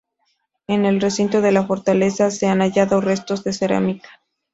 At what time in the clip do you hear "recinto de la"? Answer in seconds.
0.99-1.67